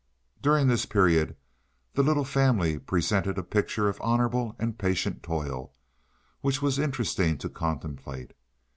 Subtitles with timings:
[0.41, 1.35] During this period
[1.93, 5.73] the little family presented a picture of honorable and patient toil,
[6.41, 8.33] which was interesting to contemplate.